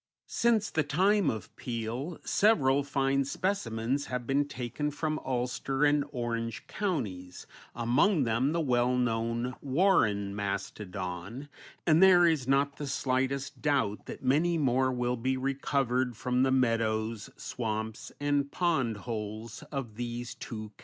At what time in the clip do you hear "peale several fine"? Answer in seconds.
1.55-3.23